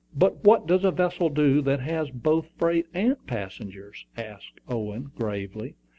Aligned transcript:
"But 0.15 0.43
what 0.43 0.65
does 0.65 0.83
a 0.83 0.89
vessel 0.89 1.29
do 1.29 1.61
that 1.61 1.79
has 1.81 2.09
both 2.09 2.47
freight 2.57 2.87
and 2.91 3.23
passengers?" 3.27 4.07
asked 4.17 4.59
Owen, 4.67 5.11
gravely. 5.15 5.75